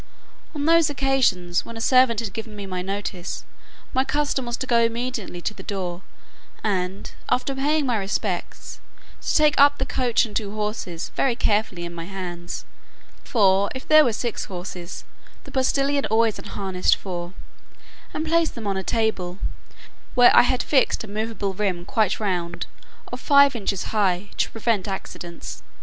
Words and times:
On 0.55 0.65
those 0.65 0.89
occasions, 0.89 1.63
when 1.63 1.77
a 1.77 1.79
servant 1.79 2.21
had 2.21 2.33
given 2.33 2.55
me 2.55 2.65
notice, 2.65 3.43
my 3.93 4.03
custom 4.03 4.47
was 4.47 4.57
to 4.57 4.65
go 4.65 4.79
immediately 4.79 5.41
to 5.41 5.53
the 5.53 5.61
door, 5.61 6.01
and, 6.63 7.11
after 7.29 7.53
paying 7.53 7.85
my 7.85 7.95
respects, 7.97 8.79
to 9.21 9.35
take 9.35 9.53
up 9.61 9.77
the 9.77 9.85
coach 9.85 10.25
and 10.25 10.35
two 10.35 10.55
horses 10.55 11.11
very 11.15 11.35
carefully 11.35 11.85
in 11.85 11.93
my 11.93 12.05
hands 12.05 12.65
(for, 13.23 13.69
if 13.75 13.87
there 13.87 14.03
were 14.03 14.11
six 14.11 14.45
horses, 14.45 15.03
the 15.43 15.51
postillion 15.51 16.07
always 16.07 16.39
unharnessed 16.39 16.95
four,) 16.95 17.33
and 18.11 18.25
place 18.25 18.49
them 18.49 18.65
on 18.65 18.77
a 18.77 18.81
table, 18.83 19.37
where 20.15 20.35
I 20.35 20.41
had 20.41 20.63
fixed 20.63 21.03
a 21.03 21.07
movable 21.07 21.53
rim 21.53 21.85
quite 21.85 22.19
round, 22.19 22.65
of 23.13 23.19
five 23.19 23.55
inches 23.55 23.83
high, 23.93 24.31
to 24.37 24.49
prevent 24.49 24.87
accidents. 24.87 25.61